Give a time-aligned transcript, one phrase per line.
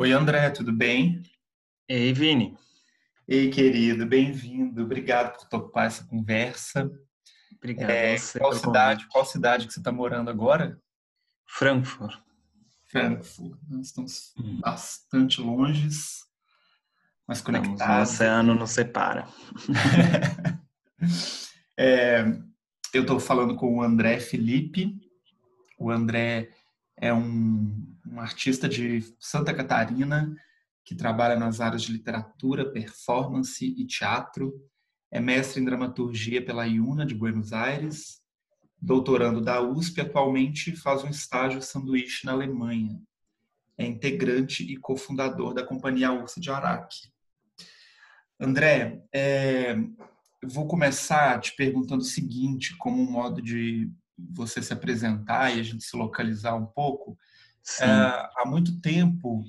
[0.00, 1.22] Oi, André, tudo bem?
[1.86, 2.56] Ei, Vini.
[3.28, 4.82] Ei, querido, bem-vindo.
[4.82, 6.90] Obrigado por topar essa conversa.
[7.58, 10.80] Obrigado é, qual cidade, qual cidade que você está morando agora?
[11.46, 12.18] Frankfurt.
[12.86, 13.60] Frankfurt.
[13.68, 14.58] Nós estamos hum.
[14.62, 16.24] bastante longes,
[17.28, 18.08] mas conectados.
[18.08, 19.28] o oceano nos separa.
[21.76, 22.22] é,
[22.94, 24.98] eu estou falando com o André Felipe.
[25.78, 26.48] O André
[26.96, 30.34] é um, um artista de Santa Catarina
[30.84, 34.52] que trabalha nas áreas de literatura, performance e teatro.
[35.10, 38.20] É mestre em dramaturgia pela IUNA de Buenos Aires,
[38.80, 43.00] doutorando da USP, atualmente faz um estágio sanduíche na Alemanha.
[43.78, 47.08] É integrante e cofundador da Companhia Ursa de Araque.
[48.38, 49.76] André, é,
[50.42, 55.62] vou começar te perguntando o seguinte, como um modo de você se apresentar e a
[55.62, 57.18] gente se localizar um pouco.
[57.80, 59.44] É, há muito tempo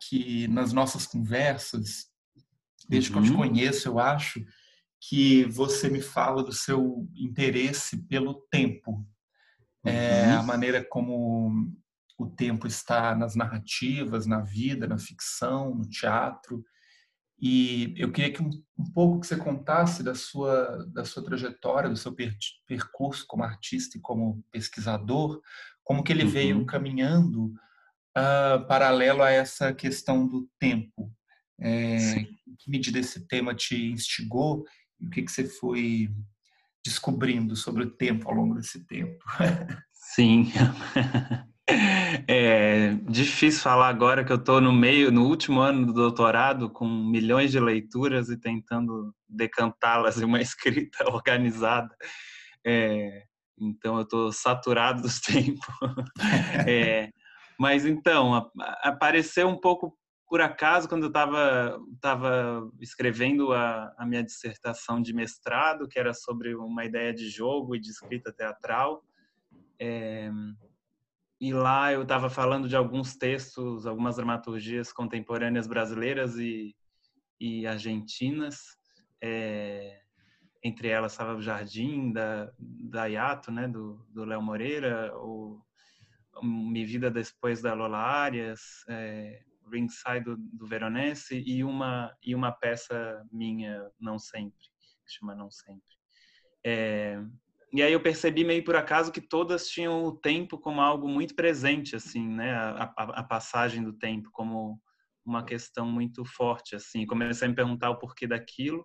[0.00, 2.06] que nas nossas conversas,
[2.88, 3.14] desde uhum.
[3.14, 3.48] que eu te uhum.
[3.48, 4.44] conheço, eu acho
[5.00, 9.06] que você me fala do seu interesse pelo tempo,
[9.84, 9.96] é, uhum.
[9.96, 11.72] é, a maneira como
[12.18, 16.62] o tempo está nas narrativas, na vida, na ficção, no teatro.
[17.40, 21.88] E eu queria que um, um pouco que você contasse da sua da sua trajetória,
[21.88, 25.40] do seu per, percurso como artista e como pesquisador,
[25.90, 26.30] como que ele uhum.
[26.30, 27.46] veio caminhando
[28.16, 31.12] uh, paralelo a essa questão do tempo.
[31.60, 34.64] É, em que medida esse tema te instigou
[35.00, 36.08] e o que, que você foi
[36.86, 39.18] descobrindo sobre o tempo ao longo desse tempo?
[39.92, 40.52] Sim.
[42.26, 46.84] É difícil falar agora que eu estou no meio, no último ano do doutorado, com
[46.84, 51.94] milhões de leituras e tentando decantá-las em uma escrita organizada.
[52.66, 53.22] É,
[53.60, 55.66] então eu estou saturado dos tempos.
[56.66, 57.10] É,
[57.58, 58.50] mas então,
[58.82, 65.12] apareceu um pouco por acaso quando eu estava tava escrevendo a, a, minha dissertação de
[65.12, 69.04] mestrado, que era sobre uma ideia de jogo e de escrita teatral.
[69.78, 70.30] É,
[71.40, 76.76] e lá eu estava falando de alguns textos, algumas dramaturgias contemporâneas brasileiras e,
[77.40, 78.76] e argentinas.
[79.20, 80.00] É,
[80.62, 85.62] entre elas estava o Jardim da, da Yato, né, do Léo Moreira, o
[86.42, 92.52] Mi Vida Depois da Lola Arias, é, Ringside do, do Veronese e uma, e uma
[92.52, 94.66] peça minha, Não Sempre,
[95.06, 95.96] que chama Não Sempre.
[96.64, 97.22] É,
[97.72, 101.34] e aí eu percebi meio por acaso que todas tinham o tempo como algo muito
[101.36, 102.52] presente, assim, né?
[102.52, 104.80] A, a, a passagem do tempo como
[105.24, 107.06] uma questão muito forte, assim.
[107.06, 108.84] Comecei a me perguntar o porquê daquilo.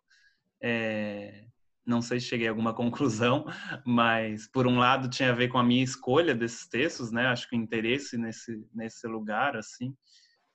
[0.61, 1.45] É,
[1.85, 3.45] não sei se cheguei a alguma conclusão,
[3.85, 7.27] mas por um lado tinha a ver com a minha escolha desses textos, né?
[7.27, 9.95] Acho que o interesse nesse nesse lugar assim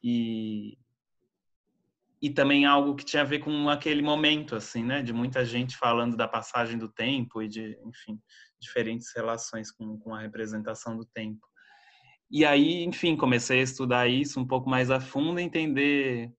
[0.02, 0.76] e
[2.22, 5.02] e também algo que tinha a ver com aquele momento assim, né?
[5.02, 8.20] De muita gente falando da passagem do tempo e de, enfim,
[8.60, 11.46] diferentes relações com, com a representação do tempo.
[12.30, 16.30] E aí, enfim, comecei a estudar isso um pouco mais a fundo, entender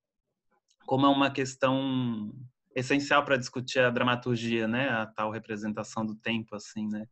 [0.86, 2.32] como é uma questão
[2.76, 4.90] essencial para discutir a dramaturgia, né?
[4.90, 7.06] A tal representação do tempo, assim, né?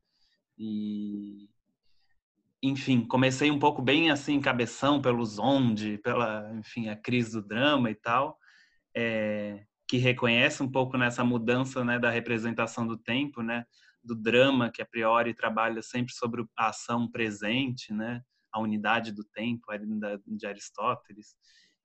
[0.57, 1.49] E
[2.61, 7.89] enfim, comecei um pouco bem assim, cabeção pelos onde, pela, enfim, a crise do drama
[7.89, 8.37] e tal,
[8.95, 13.65] é, que reconhece um pouco nessa mudança, né, da representação do tempo, né,
[14.03, 18.21] do drama que a priori trabalha sempre sobre a ação presente, né,
[18.51, 19.65] a unidade do tempo
[20.27, 21.35] de Aristóteles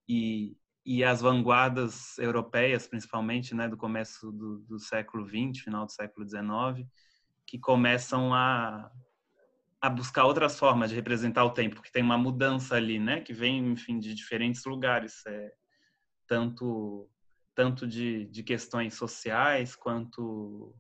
[0.09, 5.93] e e as vanguardas europeias, principalmente, né, do começo do, do século XX, final do
[5.93, 6.87] século XIX,
[7.47, 8.91] que começam a,
[9.81, 13.33] a buscar outras formas de representar o tempo, porque tem uma mudança ali, né, que
[13.33, 15.53] vem, enfim, de diferentes lugares, é,
[16.27, 17.09] tanto
[17.55, 20.75] tanto de, de questões sociais quanto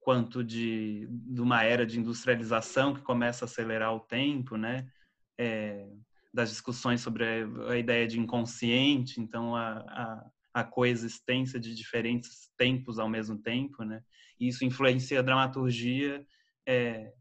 [0.00, 4.90] quanto de, de uma era de industrialização que começa a acelerar o tempo, né?
[5.36, 5.86] É,
[6.32, 7.24] das discussões sobre
[7.68, 13.82] a, ideia de inconsciente, então a, a, a, coexistência de diferentes tempos ao mesmo tempo,
[13.82, 14.02] né?
[14.38, 16.24] E isso influencia a dramaturgia
[16.66, 17.12] é,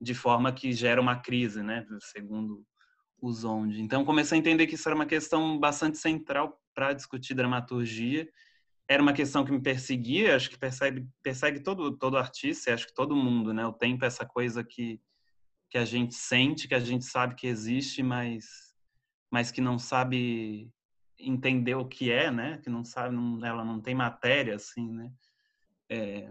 [0.00, 1.86] de forma que gera uma crise, né?
[2.00, 2.64] Segundo
[3.20, 3.80] o Zonde.
[3.80, 8.28] Então comecei a entender que isso era uma questão bastante central para discutir dramaturgia.
[8.88, 12.94] Era uma questão que me perseguia, acho que persegue, persegue todo todo artista, acho que
[12.94, 13.66] todo mundo, né?
[13.66, 15.00] O tempo é essa coisa que
[15.72, 18.44] que a gente sente, que a gente sabe que existe, mas,
[19.30, 20.70] mas que não sabe
[21.18, 22.58] entender o que é, né?
[22.58, 25.10] Que não sabe, não, ela não tem matéria, assim, né?
[25.88, 26.30] É,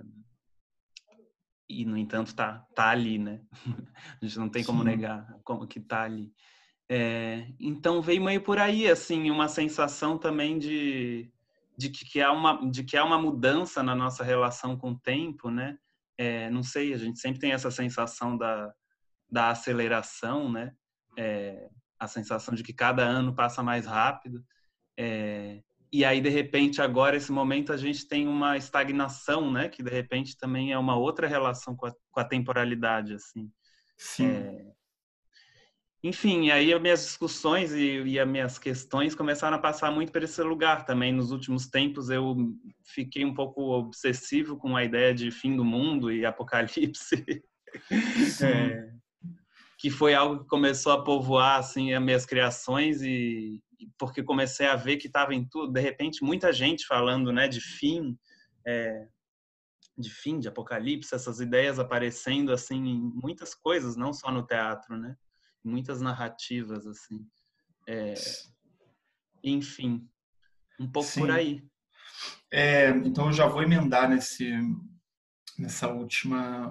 [1.67, 3.41] e no entanto tá tá ali, né?
[4.21, 4.85] A gente não tem como Sim.
[4.85, 6.31] negar como que tá ali.
[6.87, 11.31] É, então veio meio por aí, assim, uma sensação também de,
[11.75, 14.99] de, que, que há uma, de que há uma mudança na nossa relação com o
[14.99, 15.79] tempo, né?
[16.15, 18.71] É, não sei, a gente sempre tem essa sensação da,
[19.31, 20.73] da aceleração, né?
[21.17, 21.69] É,
[21.99, 24.43] a sensação de que cada ano passa mais rápido.
[24.97, 25.61] É,
[25.93, 29.67] e aí, de repente, agora, esse momento, a gente tem uma estagnação, né?
[29.67, 33.51] Que, de repente, também é uma outra relação com a, com a temporalidade, assim.
[33.97, 34.27] Sim.
[34.27, 34.71] É...
[36.03, 40.23] Enfim, aí as minhas discussões e, e, as minhas questões começaram a passar muito por
[40.23, 41.13] esse lugar também.
[41.13, 42.35] Nos últimos tempos, eu
[42.83, 47.43] fiquei um pouco obsessivo com a ideia de fim do mundo e apocalipse.
[48.43, 48.91] É,
[49.81, 53.59] que foi algo que começou a povoar assim as minhas criações e
[53.97, 57.59] porque comecei a ver que estava em tudo de repente muita gente falando né de
[57.59, 58.15] fim
[58.63, 59.07] é,
[59.97, 64.95] de fim de apocalipse essas ideias aparecendo assim em muitas coisas não só no teatro
[64.95, 65.15] né
[65.63, 67.25] muitas narrativas assim
[67.89, 68.13] é,
[69.43, 70.07] enfim
[70.79, 71.21] um pouco Sim.
[71.21, 71.67] por aí
[72.51, 74.47] é, então eu já vou emendar nesse
[75.57, 76.69] nessa última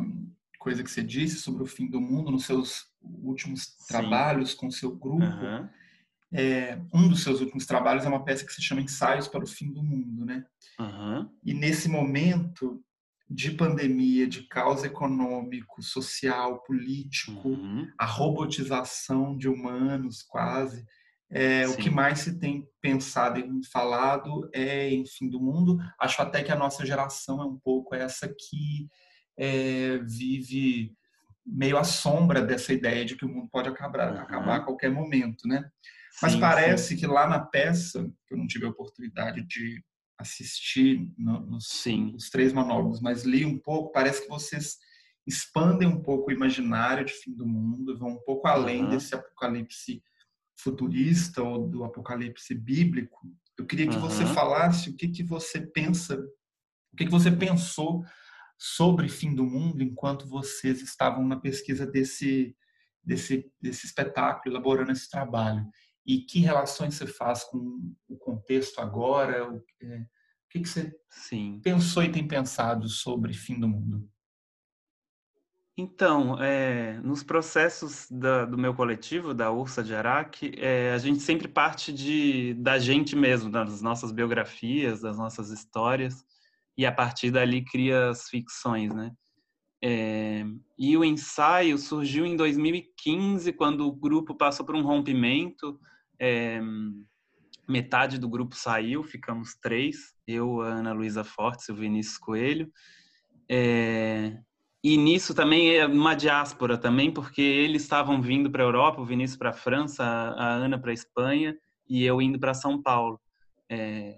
[0.60, 3.86] coisa que você disse sobre o fim do mundo nos seus últimos Sim.
[3.88, 5.24] trabalhos com seu grupo.
[5.24, 5.68] Uhum.
[6.32, 9.48] É, um dos seus últimos trabalhos é uma peça que se chama Ensaios para o
[9.48, 10.44] Fim do Mundo, né?
[10.78, 11.28] Uhum.
[11.44, 12.82] E nesse momento
[13.28, 17.88] de pandemia, de caos econômico, social, político, uhum.
[17.96, 20.84] a robotização de humanos quase,
[21.30, 25.78] é, o que mais se tem pensado e falado é em fim do mundo.
[25.98, 28.88] Acho até que a nossa geração é um pouco essa que
[29.38, 30.92] é, vive
[31.46, 34.20] meio à sombra dessa ideia de que o mundo pode acabar, uhum.
[34.20, 35.68] acabar a qualquer momento, né?
[36.22, 36.96] Mas sim, parece sim.
[36.96, 39.82] que lá na peça, que eu não tive a oportunidade de
[40.18, 44.76] assistir no, nos, nos, três monólogos, mas li um pouco, parece que vocês
[45.26, 48.90] expandem um pouco o imaginário de fim do mundo, vão um pouco além uhum.
[48.90, 50.02] desse apocalipse
[50.58, 53.18] futurista ou do apocalipse bíblico.
[53.58, 54.02] Eu queria que uhum.
[54.02, 56.16] você falasse o que, que você pensa,
[56.92, 58.04] o que, que você pensou
[58.62, 62.54] sobre fim do mundo enquanto vocês estavam na pesquisa desse,
[63.02, 65.66] desse, desse espetáculo, elaborando esse trabalho?
[66.04, 69.50] E que relações você faz com o contexto agora?
[69.50, 70.06] O, é, o
[70.50, 71.58] que, que você Sim.
[71.64, 74.06] pensou e tem pensado sobre fim do mundo?
[75.74, 81.20] Então, é, nos processos da, do meu coletivo, da Ursa de Araque, é, a gente
[81.20, 86.22] sempre parte de, da gente mesmo, das nossas biografias, das nossas histórias
[86.80, 89.12] e a partir dali cria as ficções, né?
[89.84, 90.46] É,
[90.78, 95.78] e o ensaio surgiu em 2015, quando o grupo passou por um rompimento.
[96.18, 96.58] É,
[97.68, 102.72] metade do grupo saiu, ficamos três: eu, a Ana Luísa Fortes e o Vinícius Coelho.
[103.46, 104.38] É,
[104.82, 109.04] e nisso também é uma diáspora também, porque eles estavam vindo para a Europa, o
[109.04, 111.54] Vinícius para a França, a Ana para a Espanha
[111.86, 113.20] e eu indo para São Paulo.
[113.68, 114.16] É,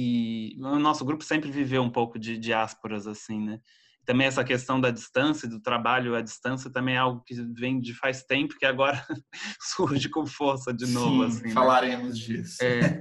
[0.00, 3.60] e o nosso grupo sempre viveu um pouco de diásporas assim, né?
[4.06, 7.92] Também essa questão da distância, do trabalho à distância, também é algo que vem de
[7.92, 9.04] faz tempo que agora
[9.60, 11.28] surge com força de novo.
[11.30, 12.14] Sim, assim, falaremos né?
[12.14, 12.56] disso.
[12.62, 13.00] É,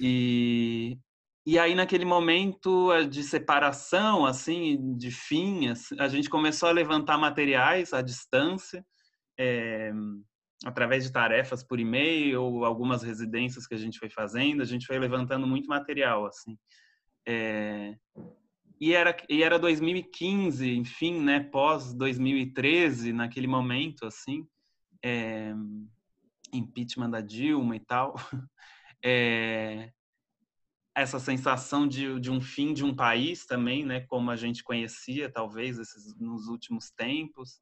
[0.00, 0.98] e,
[1.46, 7.18] e aí naquele momento de separação, assim, de fim, assim, a gente começou a levantar
[7.18, 8.84] materiais à distância.
[9.38, 9.92] É,
[10.64, 14.86] através de tarefas por e-mail ou algumas residências que a gente foi fazendo, a gente
[14.86, 16.56] foi levantando muito material, assim.
[17.26, 17.96] É...
[18.80, 24.46] E era, e era 2015, enfim, né, pós 2013, naquele momento, assim,
[25.02, 25.52] é...
[26.52, 28.14] impeachment da Dilma e tal,
[29.04, 29.90] é...
[30.94, 35.30] essa sensação de, de um fim de um país também, né, como a gente conhecia,
[35.30, 37.60] talvez, esses, nos últimos tempos,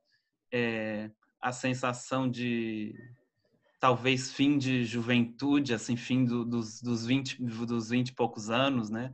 [0.53, 1.11] é,
[1.45, 2.95] a sensação de
[3.79, 8.89] talvez fim de juventude, assim, fim do, dos, dos, 20, dos 20 e poucos anos,
[8.89, 9.13] né?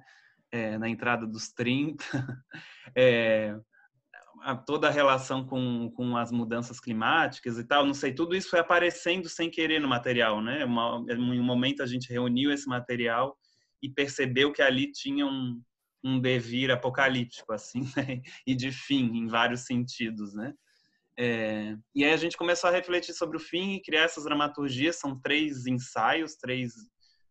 [0.52, 2.04] É, na entrada dos 30.
[2.96, 3.54] É,
[4.42, 8.50] a, toda a relação com, com as mudanças climáticas e tal, não sei, tudo isso
[8.50, 10.64] foi aparecendo sem querer no material, né?
[10.64, 13.38] Uma, em um momento a gente reuniu esse material
[13.80, 15.62] e percebeu que ali tinha um,
[16.02, 18.22] um devir apocalíptico, assim, né?
[18.44, 20.52] e de fim, em vários sentidos, né?
[21.18, 24.96] É, e aí a gente começou a refletir sobre o fim e criar essas dramaturgias.
[24.96, 26.72] São três ensaios, três,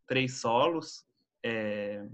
[0.07, 1.05] três solos.
[1.43, 2.05] É,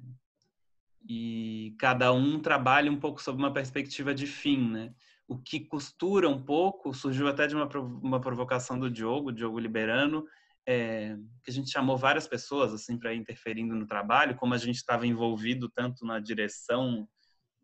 [1.07, 4.93] e cada um trabalha um pouco sob uma perspectiva de fim, né?
[5.27, 7.67] O que costura um pouco, surgiu até de uma,
[8.01, 10.25] uma provocação do Diogo, Diogo Liberano,
[10.67, 14.77] é, que a gente chamou várias pessoas assim para interferindo no trabalho, como a gente
[14.77, 17.07] estava envolvido tanto na direção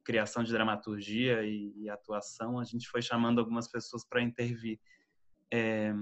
[0.04, 4.80] criação de dramaturgia e, e, atuação, a gente foi chamando algumas pessoas para intervir.
[5.52, 5.94] É,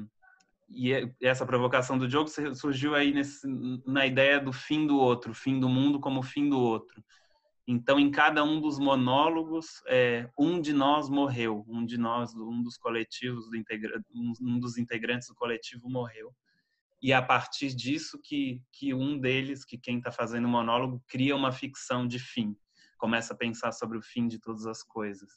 [0.70, 0.92] e
[1.22, 3.48] essa provocação do Diogo surgiu aí nesse,
[3.86, 7.04] na ideia do fim do outro, fim do mundo como fim do outro.
[7.68, 12.64] Então, em cada um dos monólogos, é, um de nós morreu, um de nós, um
[12.64, 14.02] dos coletivos, do integra,
[14.42, 16.34] um dos integrantes do coletivo morreu.
[17.02, 21.02] E é a partir disso que, que um deles, que quem está fazendo o monólogo,
[21.08, 22.56] cria uma ficção de fim,
[23.00, 25.32] começa a pensar sobre o fim de todas as coisas.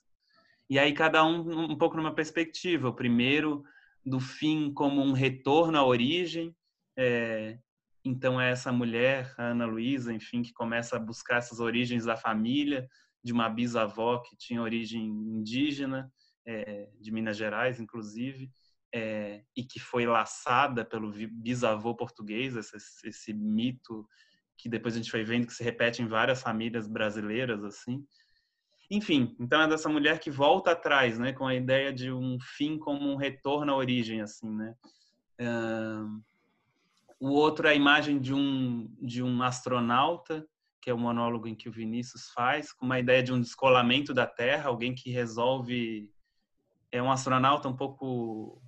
[0.68, 2.88] E aí cada um um pouco numa perspectiva.
[2.88, 3.64] O primeiro
[4.04, 6.54] do fim como um retorno à origem.
[6.96, 7.58] É,
[8.04, 12.16] então é essa mulher, a Ana Luísa, enfim, que começa a buscar essas origens da
[12.16, 12.88] família,
[13.22, 16.12] de uma bisavó que tinha origem indígena,
[16.44, 18.50] é, de Minas Gerais, inclusive,
[18.92, 22.76] é, e que foi laçada pelo bisavô português, esse,
[23.06, 24.06] esse mito
[24.62, 28.06] que depois a gente foi vendo que se repete em várias famílias brasileiras, assim.
[28.88, 32.78] Enfim, então é dessa mulher que volta atrás, né, com a ideia de um fim
[32.78, 34.74] como um retorno à origem, assim, né.
[35.40, 36.22] Uh,
[37.18, 40.46] o outro é a imagem de um de um astronauta,
[40.80, 44.14] que é o monólogo em que o Vinícius faz, com uma ideia de um descolamento
[44.14, 46.08] da Terra, alguém que resolve
[46.92, 48.62] é um astronauta um pouco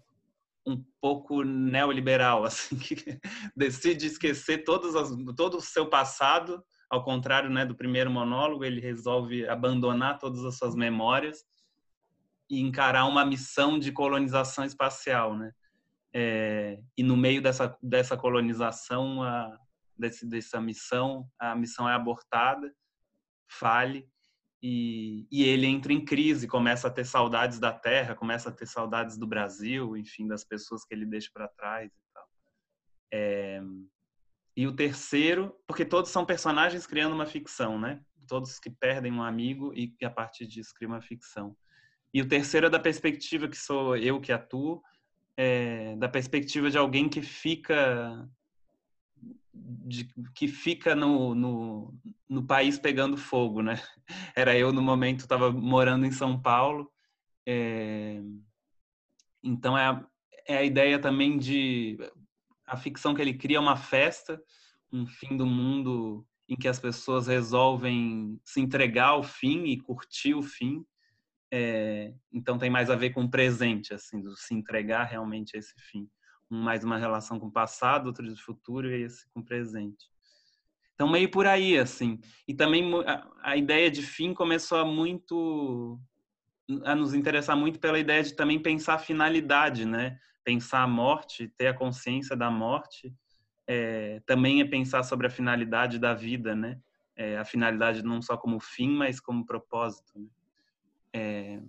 [0.66, 3.18] um pouco neoliberal, assim, que
[3.56, 8.80] decide esquecer todos as, todo o seu passado ao contrário né, do primeiro monólogo, ele
[8.80, 11.44] resolve abandonar todas as suas memórias
[12.48, 15.50] e encarar uma missão de colonização espacial, né?
[16.16, 19.58] É, e no meio dessa dessa colonização, a,
[19.98, 22.72] desse, dessa missão, a missão é abortada,
[23.48, 24.08] fale
[24.66, 28.64] e, e, ele entra em crise, começa a ter saudades da Terra, começa a ter
[28.64, 32.26] saudades do Brasil, enfim, das pessoas que ele deixa para trás e tal.
[33.12, 33.62] É,
[34.56, 38.00] e o terceiro, porque todos são personagens criando uma ficção, né?
[38.26, 41.54] Todos que perdem um amigo e que a partir disso criam uma ficção.
[42.14, 44.80] E o terceiro é da perspectiva que sou eu que atuo,
[45.36, 48.26] é, da perspectiva de alguém que fica
[49.54, 51.94] de, que fica no, no,
[52.28, 53.80] no, país pegando fogo, né?
[54.36, 56.90] Era eu no momento, estava morando em São Paulo,
[57.46, 58.20] é,
[59.42, 60.06] então é a,
[60.46, 61.98] é a ideia também de
[62.66, 64.42] a ficção que ele cria é uma festa,
[64.92, 70.34] um fim do mundo em que as pessoas resolvem se entregar ao fim e curtir
[70.34, 70.84] o fim.
[71.52, 75.58] É, então tem mais a ver com o presente, assim, do se entregar realmente a
[75.58, 76.08] esse fim.
[76.50, 80.06] Mais uma relação com o passado, outro de futuro e esse com o presente.
[80.94, 82.20] Então meio por aí, assim.
[82.46, 86.00] E também a, a ideia de fim começou a muito
[86.84, 90.18] a nos interessar muito pela ideia de também pensar a finalidade, né?
[90.44, 93.12] pensar a morte, ter a consciência da morte,
[93.66, 96.78] é, também é pensar sobre a finalidade da vida, né?
[97.16, 100.12] É, a finalidade não só como fim, mas como propósito.
[100.18, 100.26] Né?
[101.14, 101.62] É,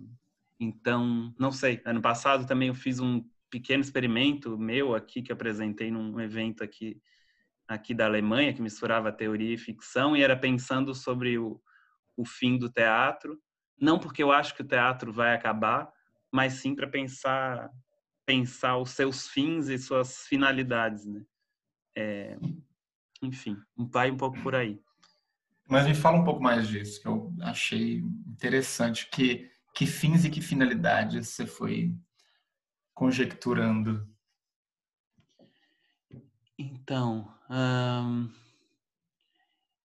[0.60, 1.80] então, não sei.
[1.84, 7.00] Ano passado também eu fiz um pequeno experimento meu aqui que apresentei num evento aqui
[7.68, 11.60] aqui da Alemanha que misturava teoria e ficção e era pensando sobre o,
[12.16, 13.40] o fim do teatro.
[13.80, 15.90] Não porque eu acho que o teatro vai acabar,
[16.30, 17.70] mas sim para pensar
[18.24, 21.22] pensar os seus fins e suas finalidades, né?
[21.96, 22.36] É,
[23.22, 24.80] enfim, vai um pouco por aí.
[25.68, 29.08] Mas me fala um pouco mais disso, que eu achei interessante.
[29.10, 31.94] Que, que fins e que finalidades você foi
[32.96, 34.08] conjecturando?
[36.58, 38.32] Então, hum,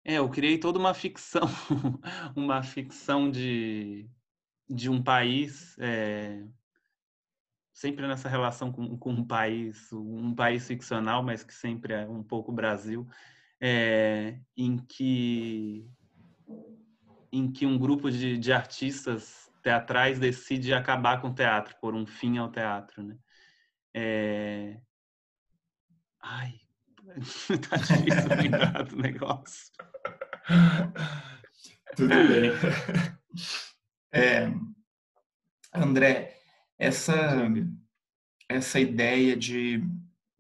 [0.06, 1.42] é, eu criei toda uma ficção,
[2.36, 4.10] uma ficção de,
[4.70, 6.42] de um país é,
[7.74, 12.24] sempre nessa relação com, com um país, um país ficcional, mas que sempre é um
[12.24, 13.06] pouco Brasil,
[13.60, 15.86] é, em que
[17.34, 22.06] em que um grupo de, de artistas teatrais decide acabar com o teatro, por um
[22.06, 23.18] fim ao teatro, né?
[23.94, 24.78] É...
[26.22, 26.54] Ai,
[27.70, 29.72] tá difícil lembrar do negócio.
[31.96, 32.52] Tudo bem.
[34.14, 34.52] É,
[35.74, 36.38] André,
[36.78, 37.48] essa,
[38.48, 39.84] essa ideia de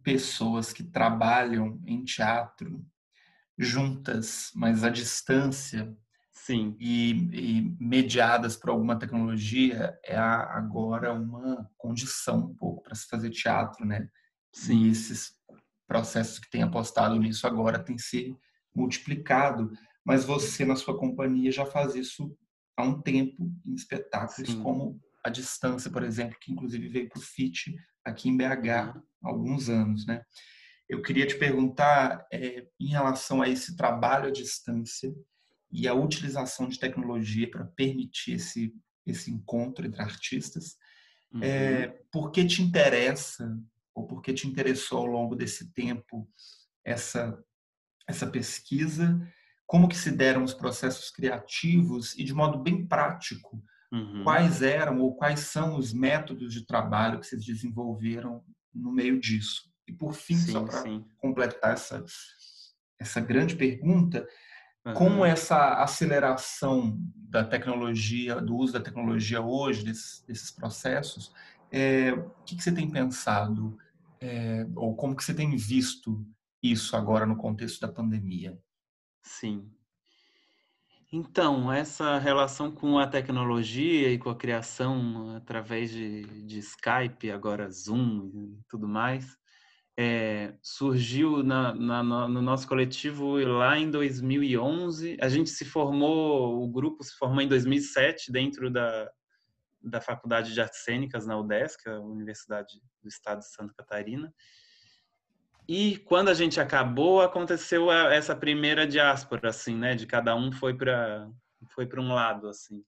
[0.03, 2.85] pessoas que trabalham em teatro
[3.57, 5.95] juntas, mas à distância,
[6.45, 6.75] Sim.
[6.79, 13.29] E, e mediadas por alguma tecnologia, é agora uma condição um pouco para se fazer
[13.29, 14.07] teatro, né?
[14.51, 14.85] Sim.
[14.85, 15.33] E esses
[15.87, 18.35] processos que têm apostado nisso agora têm se
[18.75, 19.71] multiplicado.
[20.03, 22.35] Mas você, na sua companhia, já faz isso
[22.75, 24.63] há um tempo em espetáculos Sim.
[24.63, 29.01] como a distância, por exemplo, que inclusive veio para o FIT aqui em BH há
[29.21, 30.23] alguns anos, né?
[30.89, 35.13] Eu queria te perguntar é, em relação a esse trabalho à distância
[35.71, 38.73] e a utilização de tecnologia para permitir esse,
[39.05, 40.75] esse encontro entre artistas,
[41.33, 41.43] é, uhum.
[41.43, 43.57] é, por que te interessa,
[43.95, 46.29] ou por que te interessou ao longo desse tempo
[46.83, 47.37] essa,
[48.07, 49.19] essa pesquisa,
[49.65, 54.23] como que se deram os processos criativos e, de modo bem prático, uhum.
[54.23, 59.71] quais eram ou quais são os métodos de trabalho que vocês desenvolveram no meio disso.
[59.87, 60.83] E, por fim, sim, só para
[61.17, 62.03] completar essa,
[62.99, 64.27] essa grande pergunta,
[64.85, 64.93] Uhum.
[64.93, 71.31] Com essa aceleração da tecnologia, do uso da tecnologia hoje, desses, desses processos,
[71.71, 73.77] é, o que, que, você tem pensado,
[74.19, 76.25] é, ou como que você tem visto
[76.63, 78.57] isso agora no contexto da pandemia?
[79.23, 79.71] Sim.
[81.13, 87.69] Então, essa relação com a tecnologia e com a criação através de, de Skype, agora
[87.69, 89.37] Zoom e tudo mais,
[89.97, 95.17] é, surgiu na, na, no nosso coletivo lá em 2011.
[95.21, 99.11] A gente se formou, o grupo se formou em 2007 dentro da,
[99.81, 104.33] da Faculdade de Artes Cênicas na UDESC, a Universidade do Estado de Santa Catarina.
[105.67, 109.95] E quando a gente acabou, aconteceu essa primeira diáspora, assim, né?
[109.95, 111.29] De cada um foi para
[111.75, 112.83] foi para um lado, assim,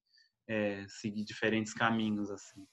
[0.48, 2.65] é, seguir diferentes caminhos, assim.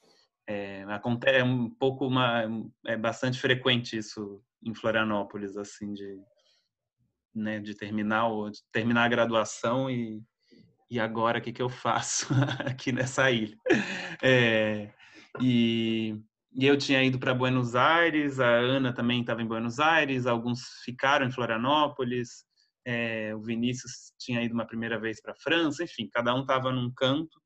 [0.47, 2.43] É, acontece é um pouco uma
[2.85, 6.19] é bastante frequente isso em Florianópolis assim de
[7.33, 10.21] né de terminar de terminar a graduação e
[10.89, 12.27] e agora o que que eu faço
[12.65, 13.57] aqui nessa ilha?
[14.21, 14.91] É,
[15.39, 16.19] e,
[16.53, 20.61] e eu tinha ido para Buenos Aires a Ana também estava em Buenos Aires alguns
[20.83, 22.43] ficaram em Florianópolis
[22.85, 26.91] é, o Vinícius tinha ido uma primeira vez para França enfim cada um estava num
[26.93, 27.40] canto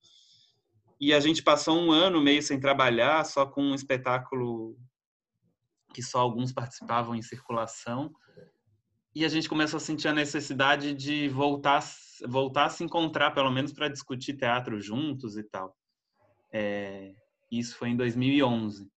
[0.99, 4.77] e a gente passou um ano meio sem trabalhar, só com um espetáculo
[5.93, 8.13] que só alguns participavam em circulação.
[9.13, 11.81] E a gente começou a sentir a necessidade de voltar,
[12.27, 15.73] voltar a se encontrar, pelo menos para discutir teatro juntos e tal.
[16.51, 17.13] É,
[17.49, 18.89] isso foi em 2011.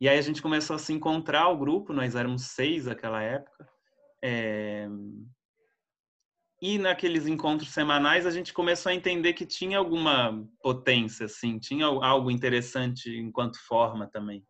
[0.00, 3.68] E aí a gente começou a se encontrar, o grupo, nós éramos seis naquela época.
[4.20, 4.88] É,
[6.62, 11.86] e naqueles encontros semanais a gente começou a entender que tinha alguma potência, assim, tinha
[11.86, 14.44] algo interessante enquanto forma também.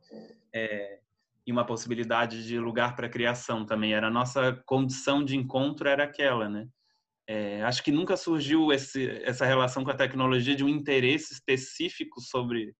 [0.54, 0.98] É,
[1.46, 3.94] e uma possibilidade de lugar para criação também.
[3.94, 6.68] Era a nossa condição de encontro era aquela, né?
[7.26, 12.20] É, acho que nunca surgiu esse, essa relação com a tecnologia de um interesse específico
[12.20, 12.74] sobre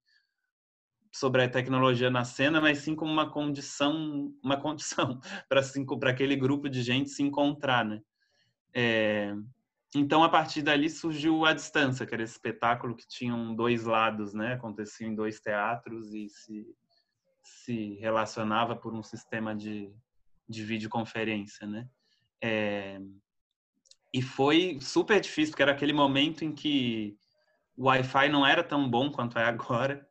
[1.14, 5.18] sobre a tecnologia na cena, mas sim como uma condição, uma condição
[5.48, 5.62] para
[5.98, 8.00] para aquele grupo de gente se encontrar, né?
[8.74, 9.34] É,
[9.94, 14.32] então, a partir dali surgiu a distância, que era esse espetáculo que tinham dois lados,
[14.32, 14.54] né?
[14.54, 16.66] Acontecia em dois teatros e se,
[17.42, 19.92] se relacionava por um sistema de,
[20.48, 21.86] de videoconferência, né?
[22.42, 23.00] É,
[24.14, 27.16] e foi super difícil, porque era aquele momento em que
[27.76, 30.06] o Wi-Fi não era tão bom quanto é agora.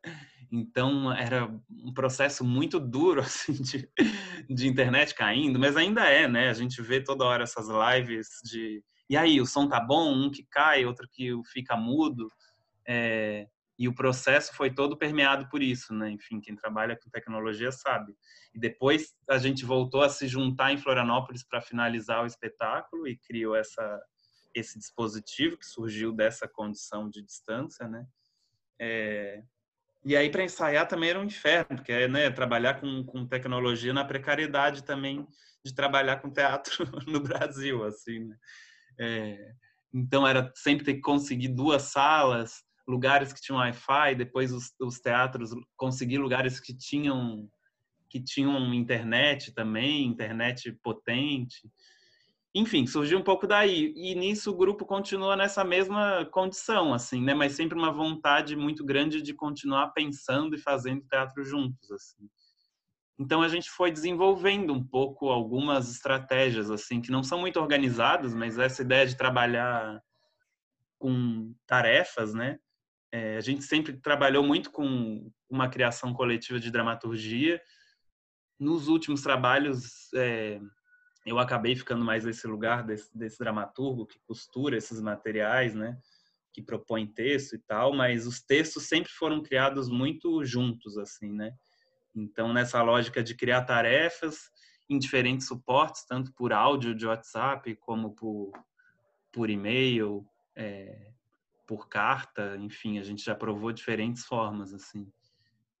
[0.52, 3.88] Então era um processo muito duro assim de,
[4.50, 6.50] de internet caindo, mas ainda é, né?
[6.50, 10.30] A gente vê toda hora essas lives de e aí o som tá bom, um
[10.30, 12.30] que cai, outro que fica mudo,
[12.88, 13.46] é,
[13.78, 16.10] e o processo foi todo permeado por isso, né?
[16.10, 18.14] Enfim, quem trabalha com tecnologia sabe.
[18.54, 23.16] E depois a gente voltou a se juntar em Florianópolis para finalizar o espetáculo e
[23.16, 24.00] criou essa
[24.54, 28.06] esse dispositivo que surgiu dessa condição de distância, né?
[28.78, 29.42] É,
[30.04, 33.92] e aí, para ensaiar também era um inferno, porque é né, trabalhar com, com tecnologia
[33.92, 35.26] na precariedade também
[35.64, 38.36] de trabalhar com teatro no Brasil, assim, né?
[38.98, 39.52] é,
[39.94, 44.98] então, era sempre ter que conseguir duas salas, lugares que tinham Wi-Fi, depois os, os
[44.98, 47.48] teatros conseguir lugares que tinham
[48.08, 51.62] que tinham internet também, internet potente
[52.54, 53.94] enfim, surgiu um pouco daí.
[53.96, 57.32] E nisso o grupo continua nessa mesma condição, assim, né?
[57.32, 62.28] Mas sempre uma vontade muito grande de continuar pensando e fazendo teatro juntos, assim.
[63.18, 68.34] Então a gente foi desenvolvendo um pouco algumas estratégias, assim, que não são muito organizadas,
[68.34, 70.02] mas essa ideia de trabalhar
[70.98, 72.58] com tarefas, né?
[73.10, 77.60] É, a gente sempre trabalhou muito com uma criação coletiva de dramaturgia.
[78.58, 80.60] Nos últimos trabalhos, é,
[81.24, 85.98] eu acabei ficando mais nesse lugar desse, desse dramaturgo que costura esses materiais, né?
[86.52, 91.52] Que propõe texto e tal, mas os textos sempre foram criados muito juntos, assim, né?
[92.14, 94.50] Então, nessa lógica de criar tarefas
[94.90, 98.52] em diferentes suportes, tanto por áudio de WhatsApp, como por,
[99.32, 101.12] por e-mail, é,
[101.66, 105.10] por carta, enfim, a gente já provou diferentes formas, assim.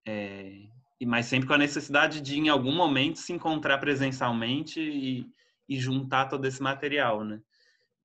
[0.06, 0.68] É,
[1.06, 5.26] mas sempre com a necessidade de, em algum momento, se encontrar presencialmente e,
[5.68, 7.40] e juntar todo esse material, né?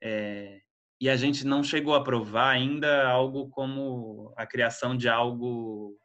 [0.02, 0.62] É,
[1.00, 5.96] e a gente não chegou a provar ainda algo como a criação de algo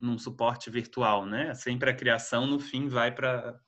[0.00, 1.54] num suporte virtual, né?
[1.54, 3.58] Sempre a criação no fim vai para,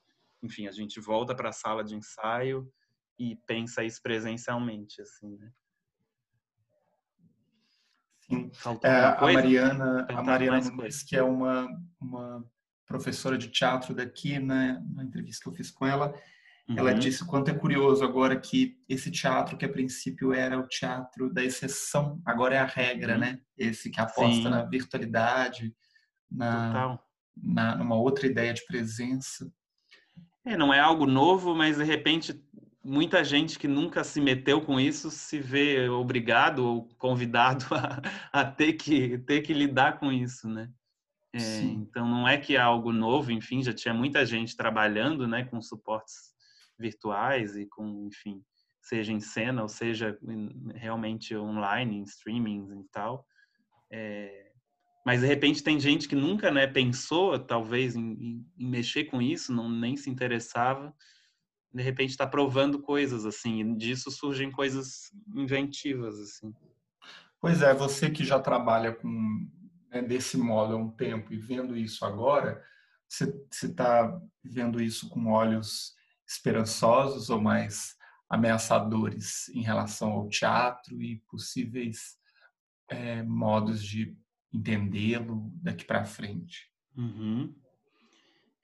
[0.41, 2.71] enfim, a gente volta para a sala de ensaio
[3.17, 5.51] e pensa isso presencialmente, assim, né?
[8.83, 10.71] É, a Mariana, a Mariana
[11.07, 11.67] que é uma,
[11.99, 12.43] uma
[12.85, 16.13] professora de teatro daqui, né, na entrevista que eu fiz com ela,
[16.67, 16.77] uhum.
[16.77, 20.67] ela disse o quanto é curioso agora que esse teatro que a princípio era o
[20.67, 23.19] teatro da exceção, agora é a regra, uhum.
[23.19, 23.39] né?
[23.57, 24.49] Esse que aposta Sim.
[24.49, 25.73] na virtualidade,
[26.29, 26.99] na,
[27.35, 29.51] na numa outra ideia de presença.
[30.45, 32.43] É, não é algo novo, mas de repente
[32.83, 37.65] muita gente que nunca se meteu com isso se vê obrigado ou convidado
[38.31, 40.69] a, a ter que ter que lidar com isso, né?
[41.35, 45.43] É, então não é que é algo novo, enfim, já tinha muita gente trabalhando, né,
[45.43, 46.31] com suportes
[46.77, 48.43] virtuais e com, enfim,
[48.79, 50.15] seja em cena ou seja
[50.75, 53.25] realmente online, em streamings e tal.
[53.91, 54.51] É,
[55.03, 59.51] mas de repente tem gente que nunca, né, pensou talvez em, em, mexer com isso,
[59.51, 60.93] não nem se interessava
[61.73, 66.53] de repente está provando coisas assim, e disso surgem coisas inventivas assim.
[67.39, 69.49] Pois é, você que já trabalha com
[69.89, 72.63] né, desse modo há um tempo e vendo isso agora,
[73.07, 75.93] você está vendo isso com olhos
[76.27, 77.95] esperançosos ou mais
[78.29, 82.17] ameaçadores em relação ao teatro e possíveis
[82.89, 84.17] é, modos de
[84.51, 86.71] entendê-lo daqui para frente?
[86.95, 87.53] Uhum.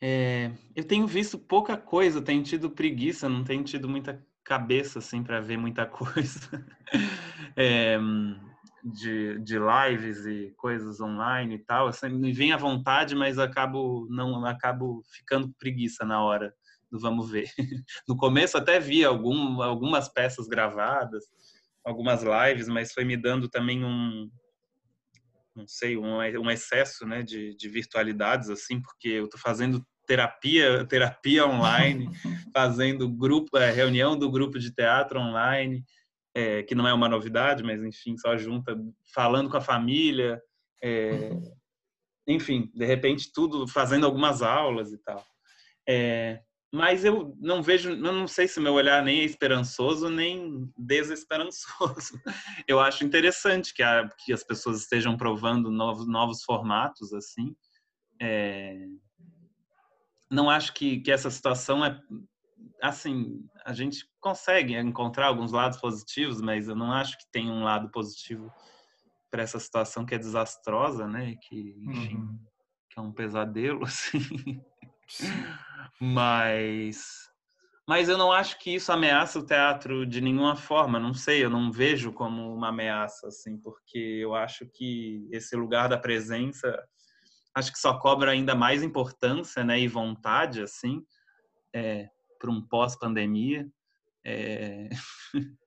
[0.01, 5.21] É, eu tenho visto pouca coisa, tenho tido preguiça, não tenho tido muita cabeça assim
[5.21, 6.65] para ver muita coisa
[7.55, 7.99] é,
[8.83, 11.87] de, de lives e coisas online e tal.
[11.87, 16.53] Assim, me vem à vontade, mas acabo não acabo ficando preguiça na hora
[16.91, 17.49] do vamos ver.
[18.07, 21.25] No começo até vi algum, algumas peças gravadas,
[21.85, 24.29] algumas lives, mas foi me dando também um
[25.55, 30.85] não sei, um, um excesso né, de, de virtualidades, assim, porque eu estou fazendo terapia,
[30.85, 32.09] terapia online,
[32.53, 35.83] fazendo grupo, é, reunião do grupo de teatro online,
[36.35, 38.75] é, que não é uma novidade, mas enfim, só junta,
[39.13, 40.41] falando com a família,
[40.83, 41.31] é,
[42.27, 45.23] enfim, de repente tudo, fazendo algumas aulas e tal.
[46.71, 52.21] Mas eu não vejo, eu não sei se meu olhar nem é esperançoso nem desesperançoso.
[52.67, 57.55] Eu acho interessante que, a, que as pessoas estejam provando novos, novos formatos assim.
[58.21, 58.85] É,
[60.29, 61.99] não acho que, que essa situação é
[62.83, 63.43] assim.
[63.65, 67.89] A gente consegue encontrar alguns lados positivos, mas eu não acho que tem um lado
[67.89, 68.51] positivo
[69.31, 71.35] para essa situação que é desastrosa, né?
[71.41, 72.39] Que enfim, uhum.
[72.89, 74.61] que é um pesadelo, assim.
[76.01, 77.29] Mas
[77.89, 81.49] mas eu não acho que isso ameaça o teatro de nenhuma forma, não sei, eu
[81.49, 86.71] não vejo como uma ameaça assim, porque eu acho que esse lugar da presença
[87.55, 91.01] acho que só cobra ainda mais importância, né, e vontade assim,
[91.73, 92.07] é,
[92.39, 93.67] para um pós-pandemia.
[94.23, 94.87] É...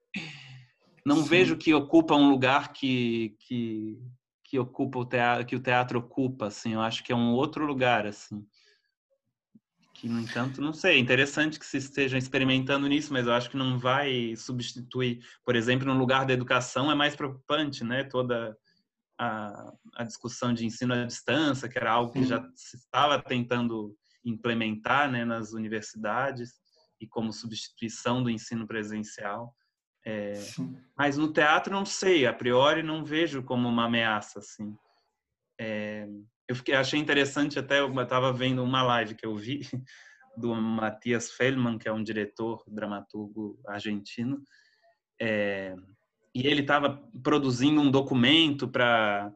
[1.05, 1.29] não Sim.
[1.29, 3.99] vejo que ocupa um lugar que, que
[4.45, 7.67] que ocupa o teatro, que o teatro ocupa, assim, eu acho que é um outro
[7.67, 8.47] lugar, assim
[10.03, 13.49] que, no entanto, não sei, é interessante que se esteja experimentando nisso, mas eu acho
[13.49, 18.03] que não vai substituir, por exemplo, no lugar da educação é mais preocupante, né?
[18.03, 18.59] Toda
[19.17, 23.97] a, a discussão de ensino à distância, que era algo que já se estava tentando
[24.25, 26.51] implementar né, nas universidades
[27.01, 29.55] e como substituição do ensino presencial.
[30.05, 30.33] É,
[30.99, 34.77] mas no teatro não sei, a priori não vejo como uma ameaça assim.
[35.61, 36.09] É,
[36.49, 39.61] eu fiquei, achei interessante até, eu estava vendo uma live que eu vi
[40.37, 44.43] do Matias Feldman, que é um diretor, dramaturgo argentino,
[45.21, 45.75] é,
[46.35, 49.33] e ele estava produzindo um documento para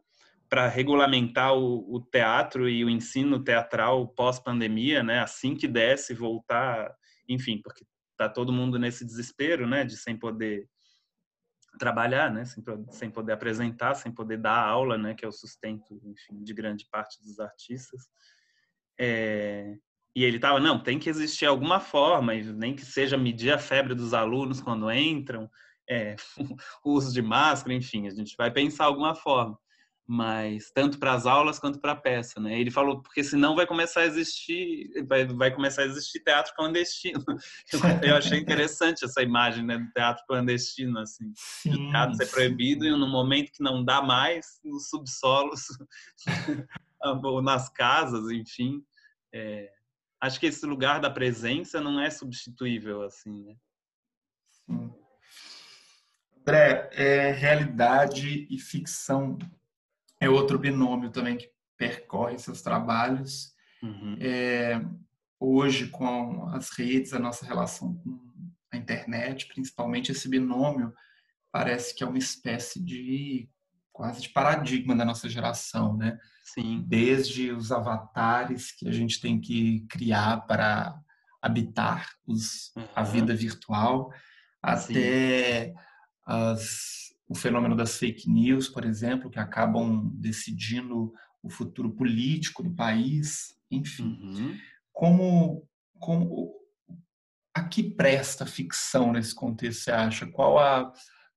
[0.49, 5.19] para regulamentar o, o, teatro e o ensino teatral pós-pandemia, né?
[5.19, 6.95] Assim que desse voltar,
[7.29, 7.85] enfim, porque
[8.17, 9.85] tá todo mundo nesse desespero, né?
[9.85, 10.69] De sem poder
[11.79, 16.01] trabalhar, né, sem, sem poder apresentar, sem poder dar aula, né, que é o sustento,
[16.05, 18.09] enfim, de grande parte dos artistas.
[18.99, 19.77] É,
[20.15, 23.95] e ele estava, não, tem que existir alguma forma, nem que seja medir a febre
[23.95, 25.51] dos alunos quando entram,
[25.89, 26.17] é,
[26.85, 29.59] o uso de máscara, enfim, a gente vai pensar alguma forma
[30.07, 32.61] mas tanto para as aulas quanto para a peça, né?
[32.61, 37.25] Ele falou porque senão vai começar a existir, vai, vai começar a existir teatro clandestino.
[37.73, 42.31] Eu, eu achei interessante essa imagem, né, do teatro clandestino, assim, sim, o teatro ser
[42.31, 45.63] proibido e no momento que não dá mais, nos subsolos
[47.25, 48.83] ou nas casas, enfim.
[49.35, 49.71] É,
[50.21, 53.57] acho que esse lugar da presença não é substituível, assim, né?
[54.65, 54.95] Sim.
[56.41, 59.37] André, é, realidade e ficção
[60.21, 63.53] é outro binômio também que percorre seus trabalhos.
[63.83, 64.17] Uhum.
[64.21, 64.81] É,
[65.39, 68.19] hoje, com as redes, a nossa relação com
[68.73, 70.93] a internet, principalmente esse binômio,
[71.53, 73.49] parece que é uma espécie de
[73.93, 76.19] quase de paradigma da nossa geração, né?
[76.45, 76.85] Sim.
[76.87, 80.95] Desde os avatares que a gente tem que criar para
[81.41, 82.85] habitar os, uhum.
[82.95, 84.13] a vida virtual,
[84.63, 85.73] até
[86.27, 91.13] as, o fenômeno das fake news, por exemplo, que acabam decidindo
[91.43, 94.19] o futuro político do país, enfim.
[94.23, 94.59] Uhum.
[94.93, 96.55] Como, como
[97.55, 100.27] a que presta a ficção nesse contexto, você acha?
[100.27, 100.93] Qual a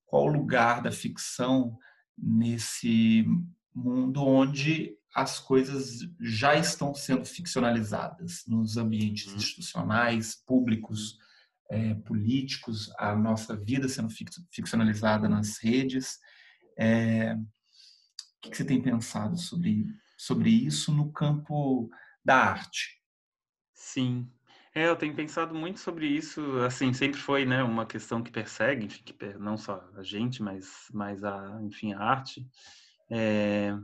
[0.10, 1.78] qual o lugar da ficção
[2.18, 3.26] nesse
[3.74, 9.38] mundo onde as coisas já estão sendo ficcionalizadas nos ambientes uhum.
[9.38, 11.18] institucionais, públicos,
[11.70, 14.10] é, políticos, a nossa vida sendo
[14.52, 16.18] ficcionalizada nas redes.
[16.78, 19.86] É, o que você tem pensado sobre,
[20.18, 21.90] sobre isso no campo
[22.24, 23.00] da arte?
[23.74, 24.30] Sim,
[24.74, 28.86] é, eu tenho pensado muito sobre isso, assim, sempre foi, né, uma questão que persegue,
[28.86, 32.48] enfim, que não só a gente, mas, mas a, enfim, a arte.
[33.12, 33.76] É,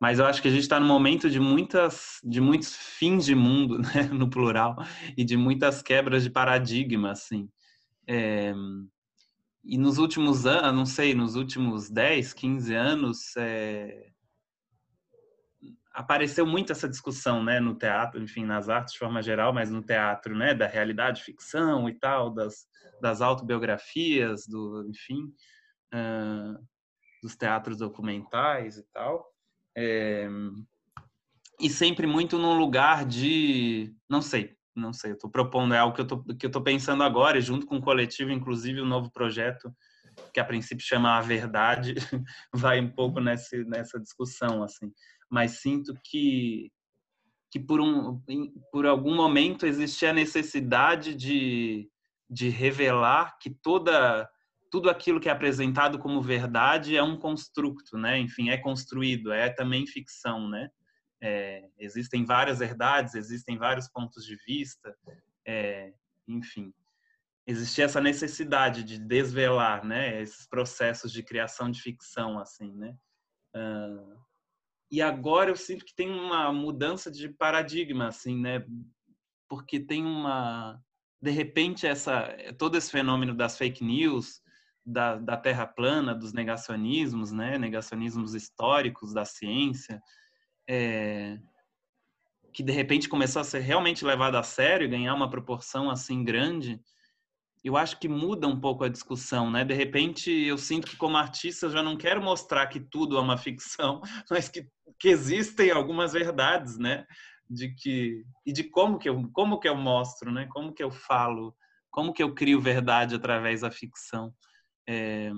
[0.00, 3.34] mas eu acho que a gente está no momento de muitas, de muitos fins de
[3.34, 4.76] mundo, né, no plural,
[5.16, 7.48] e de muitas quebras de paradigma, assim.
[8.06, 8.52] É,
[9.64, 14.10] e nos últimos anos, não sei, nos últimos 10, 15 anos, é,
[15.92, 19.82] apareceu muito essa discussão, né, no teatro, enfim, nas artes de forma geral, mas no
[19.82, 22.68] teatro, né, da realidade ficção e tal, das,
[23.00, 25.24] das autobiografias, do, enfim,
[25.94, 26.62] uh,
[27.22, 29.35] dos teatros documentais e tal.
[29.76, 30.28] É,
[31.60, 35.94] e sempre muito num lugar de, não sei, não sei, eu estou propondo, é algo
[35.94, 39.10] que eu tô, que eu tô pensando agora, junto com o coletivo, inclusive, um novo
[39.10, 39.72] projeto
[40.32, 41.94] que a princípio chama A Verdade,
[42.52, 44.92] vai um pouco nessa, nessa discussão, assim.
[45.30, 46.70] Mas sinto que
[47.48, 48.20] que por um
[48.72, 51.88] por algum momento existia a necessidade de
[52.28, 54.28] de revelar que toda
[54.70, 58.18] tudo aquilo que é apresentado como verdade é um construto, né?
[58.18, 60.68] Enfim, é construído, é também ficção, né?
[61.22, 64.94] É, existem várias verdades, existem vários pontos de vista,
[65.46, 65.92] é,
[66.28, 66.72] enfim,
[67.46, 70.20] existia essa necessidade de desvelar, né?
[70.20, 72.94] Esses processos de criação de ficção, assim, né?
[73.54, 74.20] Uh,
[74.90, 78.64] e agora eu sinto que tem uma mudança de paradigma, assim, né?
[79.48, 80.80] Porque tem uma,
[81.22, 84.40] de repente, essa todo esse fenômeno das fake news,
[84.86, 87.58] da, da Terra plana, dos negacionismos, né?
[87.58, 90.00] Negacionismos históricos da ciência,
[90.68, 91.38] é,
[92.52, 96.80] que de repente começou a ser realmente levado a sério, ganhar uma proporção assim grande
[97.66, 99.64] eu acho que muda um pouco a discussão, né?
[99.64, 103.20] De repente, eu sinto que como artista eu já não quero mostrar que tudo é
[103.20, 104.68] uma ficção, mas que,
[105.00, 107.04] que existem algumas verdades, né?
[107.50, 110.46] De que e de como que eu como que eu mostro, né?
[110.52, 111.56] Como que eu falo,
[111.90, 114.32] como que eu crio verdade através da ficção.
[114.88, 115.30] É...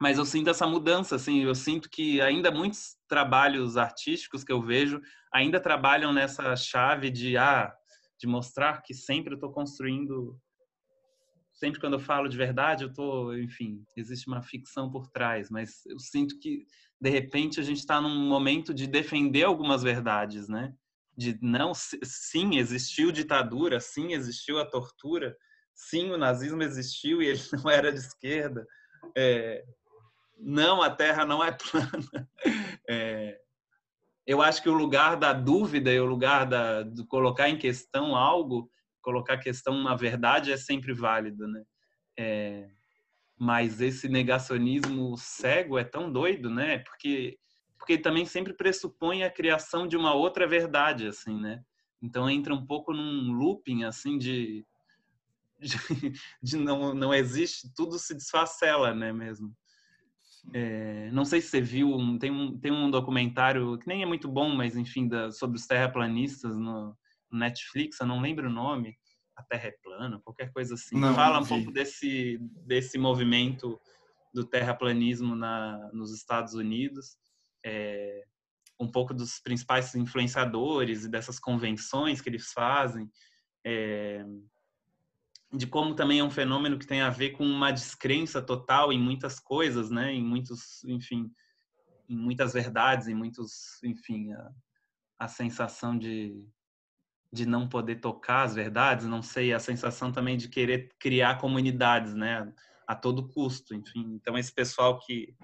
[0.00, 4.60] Mas eu sinto essa mudança, assim, eu sinto que ainda muitos trabalhos artísticos que eu
[4.60, 5.00] vejo
[5.32, 7.72] ainda trabalham nessa chave de ah,
[8.18, 10.38] de mostrar que sempre eu estou construindo
[11.54, 15.86] sempre quando eu falo de verdade, eu tô, enfim, existe uma ficção por trás, mas
[15.86, 16.66] eu sinto que
[17.00, 20.74] de repente a gente está num momento de defender algumas verdades, né?
[21.16, 25.36] De não, sim, existiu ditadura, sim, existiu a tortura,
[25.74, 28.66] sim, o nazismo existiu e ele não era de esquerda.
[29.16, 29.64] É,
[30.38, 32.28] não, a Terra não é plana.
[32.88, 33.38] É,
[34.26, 38.16] eu acho que o lugar da dúvida e o lugar da, de colocar em questão
[38.16, 38.70] algo
[39.04, 41.62] colocar questão na verdade é sempre válido, né?
[42.18, 42.66] É,
[43.38, 46.78] mas esse negacionismo cego é tão doido, né?
[46.78, 47.38] Porque
[47.76, 51.62] porque também sempre pressupõe a criação de uma outra verdade, assim, né?
[52.02, 54.64] Então entra um pouco num looping assim de
[56.42, 59.12] de, não não existe, tudo se desfacela, né?
[59.12, 59.54] Mesmo.
[60.52, 64.28] É, não sei se você viu, tem um, tem um documentário que nem é muito
[64.28, 66.94] bom, mas enfim, da, sobre os terraplanistas no,
[67.34, 68.96] Netflix, eu não lembro o nome,
[69.36, 70.98] A Terra é Plana, qualquer coisa assim.
[70.98, 73.78] Não, Fala um pouco desse, desse movimento
[74.32, 77.16] do terraplanismo na, nos Estados Unidos,
[77.64, 78.24] é,
[78.80, 83.10] um pouco dos principais influenciadores e dessas convenções que eles fazem,
[83.64, 84.24] é,
[85.54, 88.98] de como também é um fenômeno que tem a ver com uma descrença total em
[88.98, 90.12] muitas coisas, né?
[90.12, 91.30] Em muitos, enfim,
[92.08, 94.50] em muitas verdades, em muitos, enfim, a,
[95.20, 96.44] a sensação de
[97.32, 102.14] de não poder tocar as verdades, não sei, a sensação também de querer criar comunidades,
[102.14, 102.48] né,
[102.86, 104.14] a todo custo, enfim.
[104.14, 105.34] Então esse pessoal que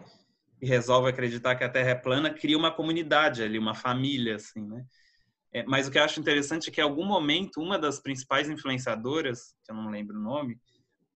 [0.63, 4.63] e resolve acreditar que a Terra é plana, cria uma comunidade ali, uma família, assim,
[4.67, 4.85] né?
[5.53, 8.49] É, mas o que eu acho interessante é que, em algum momento, uma das principais
[8.49, 10.59] influenciadoras, que eu não lembro o nome,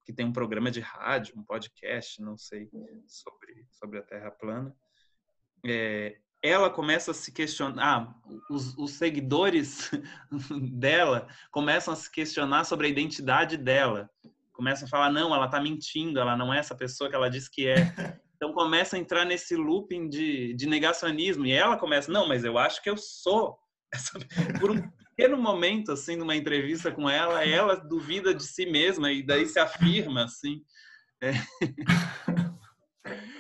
[0.05, 2.69] que tem um programa de rádio, um podcast, não sei,
[3.07, 4.75] sobre, sobre a Terra plana,
[5.65, 8.15] é, ela começa a se questionar, ah,
[8.51, 9.91] os, os, seguidores
[10.73, 14.11] dela começam a se questionar sobre a identidade dela.
[14.53, 17.49] Começam a falar, não, ela está mentindo, ela não é essa pessoa que ela diz
[17.49, 17.75] que é.
[18.37, 21.47] Então começa a entrar nesse looping de, de negacionismo.
[21.47, 23.57] E ela começa, não, mas eu acho que eu sou.
[23.95, 24.19] Essa...
[24.61, 29.23] Por um pequeno momento, assim, numa entrevista com ela, ela duvida de si mesma e
[29.23, 30.63] daí se afirma, assim.
[31.23, 31.33] É.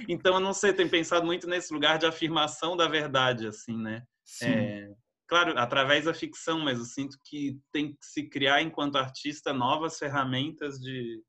[0.07, 4.03] Então, eu não sei, tenho pensado muito nesse lugar de afirmação da verdade, assim, né?
[4.43, 4.91] É,
[5.27, 9.99] claro, através da ficção, mas eu sinto que tem que se criar, enquanto artista, novas
[9.99, 11.23] ferramentas de,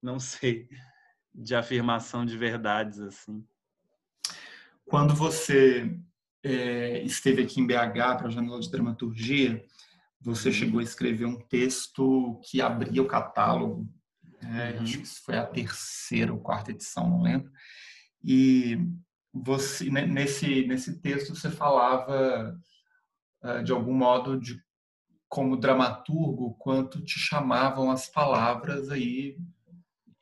[0.00, 0.68] não sei,
[1.34, 3.44] de afirmação de verdades, assim.
[4.84, 5.98] Quando você
[6.44, 9.64] é, esteve aqui em BH para a Janela de Dramaturgia,
[10.20, 10.54] você uhum.
[10.54, 13.88] chegou a escrever um texto que abria o catálogo.
[14.40, 14.82] É, uhum.
[14.82, 17.50] Acho que foi a terceira ou quarta edição, não lembro.
[18.22, 18.78] E
[19.32, 22.58] você nesse nesse texto você falava
[23.42, 24.60] ah, de algum modo de
[25.28, 29.36] como dramaturgo quanto te chamavam as palavras aí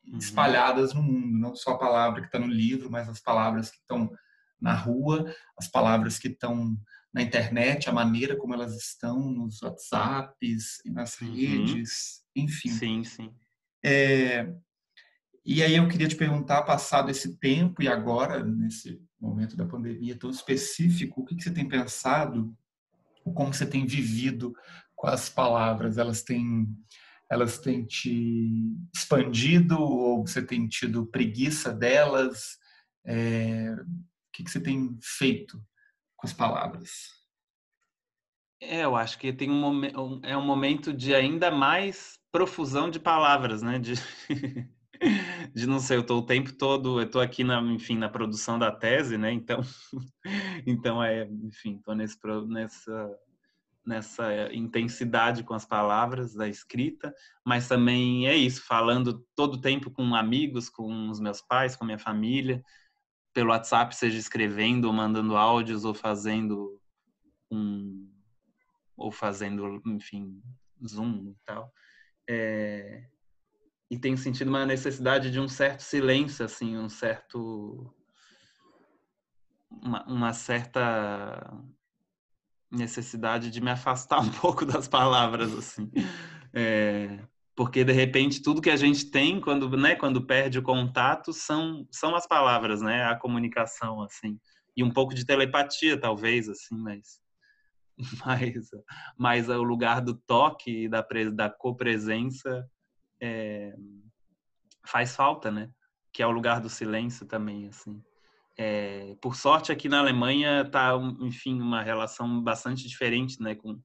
[0.06, 0.18] uhum.
[0.18, 3.78] espalhadas no mundo, não só a palavra que está no livro, mas as palavras que
[3.78, 4.10] estão
[4.60, 6.76] na rua, as palavras que estão
[7.12, 11.34] na internet, a maneira como elas estão nos WhatsApps e nas uhum.
[11.34, 12.68] redes, enfim.
[12.68, 13.30] Sim, sim.
[13.84, 14.52] É,
[15.44, 20.18] e aí eu queria te perguntar, passado esse tempo e agora, nesse momento da pandemia
[20.18, 22.54] tão específico, o que, que você tem pensado,
[23.22, 24.52] como você tem vivido
[24.94, 25.98] com as palavras?
[25.98, 26.66] Elas têm
[27.30, 32.56] elas têm te expandido ou você tem tido preguiça delas?
[33.04, 33.74] É,
[34.36, 35.58] que, que você tem feito
[36.14, 37.16] com as palavras?
[38.60, 39.84] É, eu acho que tem um
[40.22, 43.78] é um momento de ainda mais profusão de palavras, né?
[43.78, 43.94] De,
[45.54, 48.58] de não sei, eu estou o tempo todo, eu estou aqui na, enfim, na produção
[48.58, 49.32] da tese, né?
[49.32, 49.60] Então,
[50.66, 51.94] então é, enfim, estou
[52.46, 53.18] nessa
[53.86, 59.92] nessa intensidade com as palavras da escrita, mas também é isso, falando todo o tempo
[59.92, 62.64] com amigos, com os meus pais, com a minha família,
[63.36, 66.80] pelo WhatsApp, seja escrevendo ou mandando áudios ou fazendo
[67.50, 68.10] um
[68.96, 70.42] ou fazendo, enfim,
[70.82, 71.70] Zoom e tal.
[72.26, 73.04] É,
[73.90, 77.94] e tenho sentido uma necessidade de um certo silêncio, assim, um certo
[79.70, 81.62] uma, uma certa
[82.70, 85.92] necessidade de me afastar um pouco das palavras, assim.
[86.54, 87.18] É,
[87.56, 91.88] porque, de repente, tudo que a gente tem quando, né, quando perde o contato são,
[91.90, 93.04] são as palavras, né?
[93.04, 94.38] A comunicação, assim.
[94.76, 97.24] E um pouco de telepatia, talvez, assim, mas...
[98.26, 98.68] Mas,
[99.16, 102.68] mas o lugar do toque e da, da copresença
[103.18, 103.74] é,
[104.84, 105.70] faz falta, né?
[106.12, 108.02] Que é o lugar do silêncio também, assim.
[108.58, 113.80] É, por sorte, aqui na Alemanha está, enfim, uma relação bastante diferente, né, com,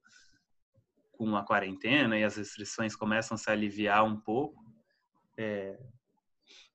[1.22, 4.66] com a quarentena e as restrições começam a se aliviar um pouco.
[5.38, 5.78] É,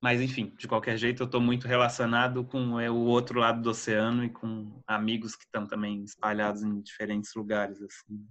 [0.01, 3.71] mas, enfim, de qualquer jeito, eu estou muito relacionado com é, o outro lado do
[3.71, 8.25] oceano e com amigos que estão também espalhados em diferentes lugares, assim.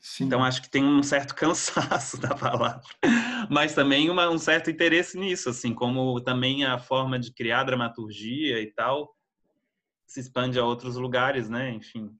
[0.00, 0.24] Sim.
[0.24, 2.80] Então acho que tem um certo cansaço da palavra,
[3.48, 8.60] mas também uma, um certo interesse nisso, assim, como também a forma de criar dramaturgia
[8.60, 9.14] e tal
[10.04, 11.70] se expande a outros lugares, né?
[11.70, 12.10] Enfim,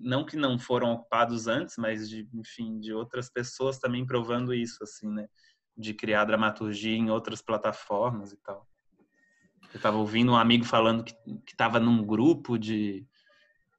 [0.00, 4.82] não que não foram ocupados antes, mas de, enfim, de outras pessoas também provando isso,
[4.82, 5.28] assim, né?
[5.76, 8.68] De criar dramaturgia em outras plataformas e tal.
[9.72, 11.14] Eu estava ouvindo um amigo falando que
[11.48, 13.06] estava num grupo de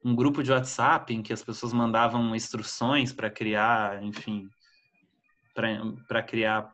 [0.04, 4.48] um grupo de WhatsApp em que as pessoas mandavam instruções para criar, enfim,
[6.08, 6.72] para criar,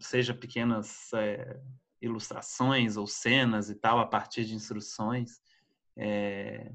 [0.00, 1.58] seja pequenas é,
[2.02, 5.40] ilustrações ou cenas e tal, a partir de instruções.
[5.96, 6.70] É,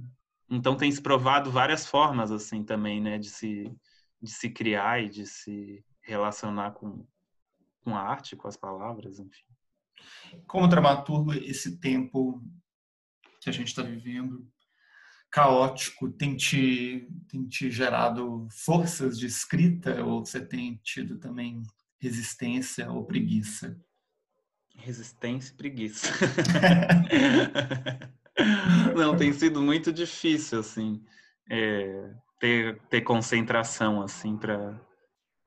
[0.49, 3.71] então tem se provado várias formas assim também, né, de se
[4.21, 7.05] de se criar e de se relacionar com
[7.81, 9.45] com a arte, com as palavras, enfim.
[10.45, 12.43] Como dramaturgo, esse tempo
[13.41, 14.47] que a gente está vivendo
[15.31, 21.63] caótico tem te, tem te gerado forças de escrita ou você tem tido também
[21.99, 23.79] resistência ou preguiça?
[24.75, 26.07] Resistência e preguiça.
[28.99, 31.03] Não, tem sido muito difícil, assim,
[31.49, 34.79] é, ter, ter concentração, assim, para...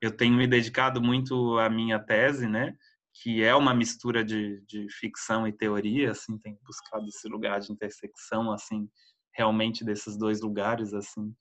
[0.01, 2.75] Eu tenho me dedicado muito à minha tese, né?
[3.13, 7.71] que é uma mistura de, de ficção e teoria, assim, tem buscado esse lugar de
[7.71, 8.89] intersecção, assim,
[9.35, 11.33] realmente desses dois lugares, assim,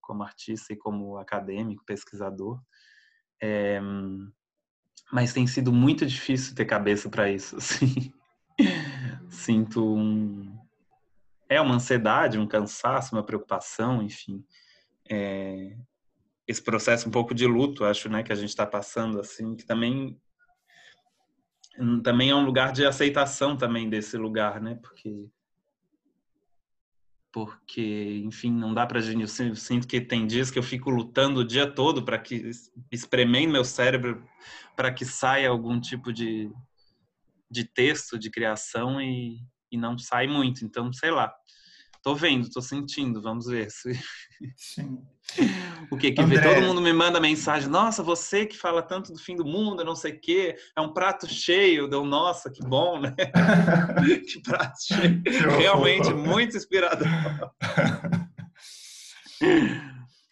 [0.00, 2.60] como artista e como acadêmico, pesquisador.
[3.40, 3.80] É,
[5.12, 8.12] mas tem sido muito difícil ter cabeça para isso, assim.
[9.30, 10.58] Sinto um
[11.54, 14.44] é uma ansiedade, um cansaço, uma preocupação, enfim.
[15.10, 15.76] É,
[16.46, 19.64] esse processo um pouco de luto, acho, né, que a gente está passando, assim, que
[19.64, 20.18] também
[22.02, 25.30] também é um lugar de aceitação também desse lugar, né, porque
[27.32, 29.22] porque, enfim, não dá para gente.
[29.22, 32.50] Eu sinto que tem dias que eu fico lutando o dia todo para que
[32.90, 34.22] espremendo meu cérebro
[34.76, 36.50] para que saia algum tipo de,
[37.50, 39.38] de texto, de criação e,
[39.72, 40.64] e não sai muito.
[40.64, 41.32] Então, sei lá.
[42.02, 43.92] Tô vendo, tô sentindo, vamos ver se.
[44.56, 44.98] Sim.
[45.90, 46.42] o que que André...
[46.42, 49.94] Todo mundo me manda mensagem, nossa, você que fala tanto do fim do mundo, não
[49.94, 51.86] sei o quê, é um prato cheio.
[51.88, 53.14] Deu, nossa, que bom, né?
[54.26, 55.22] que prato cheio.
[55.58, 57.06] Realmente muito inspirador.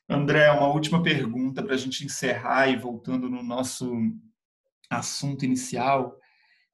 [0.09, 3.93] André, uma última pergunta para a gente encerrar e voltando no nosso
[4.91, 6.20] assunto inicial.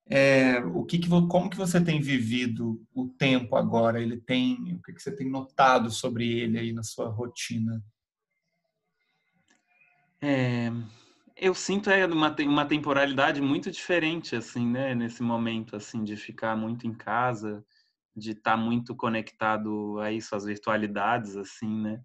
[0.09, 4.01] É, o que, que como que você tem vivido o tempo agora?
[4.01, 7.83] Ele tem o que, que você tem notado sobre ele aí na sua rotina?
[10.23, 10.71] É,
[11.37, 14.95] eu sinto é uma uma temporalidade muito diferente assim, né?
[14.95, 17.65] Nesse momento assim de ficar muito em casa,
[18.15, 22.01] de estar tá muito conectado a isso, às virtualidades assim, né?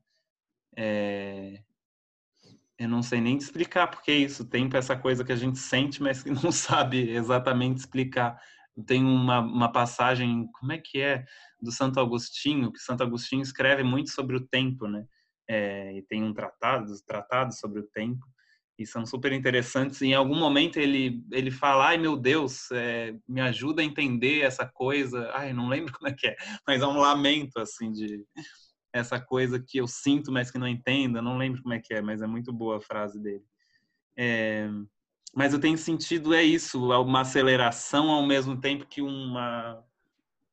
[0.76, 1.62] É,
[2.82, 4.44] eu não sei nem explicar porque é isso.
[4.44, 8.42] Tempo é essa coisa que a gente sente, mas que não sabe exatamente explicar.
[8.88, 11.24] Tem uma, uma passagem, como é que é,
[11.62, 15.06] do Santo Agostinho, que Santo Agostinho escreve muito sobre o tempo, né?
[15.48, 18.26] É, e tem um tratado, tratado sobre o tempo,
[18.80, 20.02] e são super interessantes.
[20.02, 24.42] E em algum momento ele, ele fala, ai meu Deus, é, me ajuda a entender
[24.42, 25.30] essa coisa.
[25.36, 28.26] Ai, não lembro como é que é, mas é um lamento, assim, de
[28.94, 31.22] essa coisa que eu sinto, mas que não entendo.
[31.22, 33.44] não lembro como é que é, mas é muito boa a frase dele.
[34.18, 34.70] É,
[35.34, 39.84] mas eu tenho sentido é isso, uma aceleração ao mesmo tempo que uma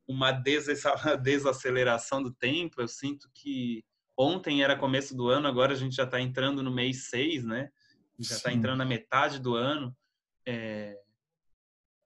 [0.06, 0.32] uma
[1.22, 2.80] desaceleração do tempo.
[2.80, 3.84] Eu sinto que
[4.16, 7.68] ontem era começo do ano, agora a gente já está entrando no mês 6, né?
[8.18, 9.94] Já está entrando na metade do ano.
[10.46, 10.98] É,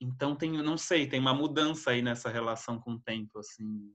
[0.00, 3.94] então tem, não sei, tem uma mudança aí nessa relação com o tempo, assim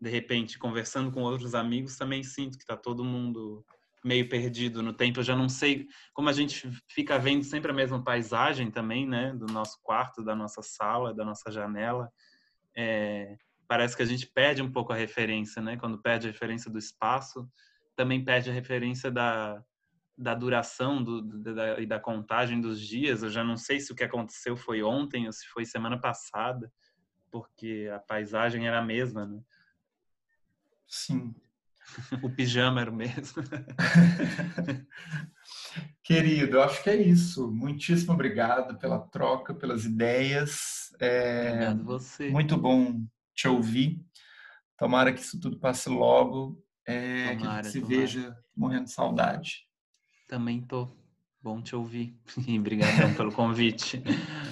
[0.00, 3.64] de repente, conversando com outros amigos, também sinto que está todo mundo
[4.04, 5.20] meio perdido no tempo.
[5.20, 9.32] Eu já não sei como a gente fica vendo sempre a mesma paisagem também, né?
[9.32, 12.10] Do nosso quarto, da nossa sala, da nossa janela.
[12.76, 13.36] É,
[13.66, 15.76] parece que a gente perde um pouco a referência, né?
[15.76, 17.48] Quando perde a referência do espaço,
[17.96, 19.62] também perde a referência da,
[20.18, 23.22] da duração do, da, e da contagem dos dias.
[23.22, 26.70] Eu já não sei se o que aconteceu foi ontem ou se foi semana passada,
[27.30, 29.40] porque a paisagem era a mesma, né?
[30.94, 31.34] Sim.
[32.22, 33.42] o pijama era o mesmo.
[36.04, 37.50] Querido, acho que é isso.
[37.50, 40.94] Muitíssimo obrigado pela troca, pelas ideias.
[41.00, 42.30] É obrigado você.
[42.30, 44.00] Muito bom te ouvir.
[44.78, 46.62] Tomara que isso tudo passe logo.
[46.86, 48.00] É, tomara, que a gente se tomara.
[48.00, 49.66] veja morrendo de saudade.
[50.28, 50.88] Também tô.
[51.42, 52.16] Bom te ouvir.
[52.56, 54.00] Obrigadão pelo convite.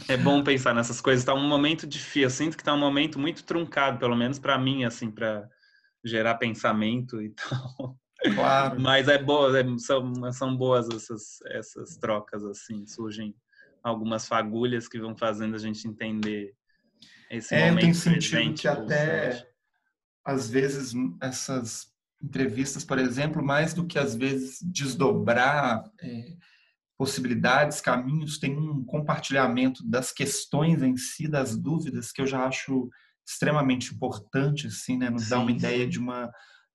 [0.09, 1.24] É bom pensar nessas coisas.
[1.24, 2.22] Tá um momento difícil.
[2.24, 5.49] Eu sinto que tá um momento muito truncado, pelo menos para mim, assim, para
[6.05, 7.98] gerar pensamento e tal.
[8.34, 8.80] Claro.
[8.80, 13.34] Mas é boa, é, são, são boas essas, essas trocas, assim, surgem
[13.82, 16.55] algumas fagulhas que vão fazendo a gente entender
[17.30, 17.78] esse é, momento.
[17.78, 19.48] Eu tenho sentido que até,
[20.24, 21.92] às vezes, essas
[22.22, 26.36] entrevistas, por exemplo, mais do que às vezes desdobrar é,
[26.96, 32.88] possibilidades, caminhos, tem um compartilhamento das questões em si, das dúvidas, que eu já acho
[33.26, 35.10] extremamente importante, assim, né?
[35.10, 36.30] Nos sim, dá uma ideia de uma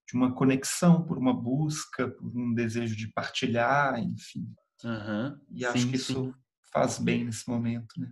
[0.08, 4.48] de uma conexão por uma busca, por um desejo de partilhar, enfim.
[4.84, 5.38] Uhum.
[5.52, 6.34] E acho sim, que isso sim.
[6.72, 8.10] faz bem nesse momento, né?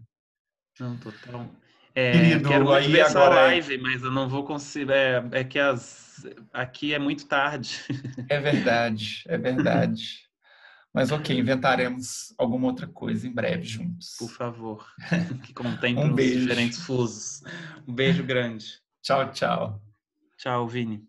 [0.77, 1.49] Não, total.
[1.93, 3.41] É, Querido, quero muito aí ver essa agora...
[3.41, 4.91] É live, mas eu não vou conseguir.
[4.91, 6.25] É, é que as...
[6.51, 7.79] aqui é muito tarde.
[8.27, 10.19] É verdade, é verdade.
[10.96, 14.16] Mas ok, inventaremos alguma outra coisa em breve juntos.
[14.18, 14.88] Por favor.
[15.43, 16.36] Que contemple um beijo.
[16.38, 17.43] os diferentes fusos.
[17.86, 18.82] Um beijo grande.
[19.02, 19.82] Tchau, tchau.
[20.38, 21.06] Tchau, Vini.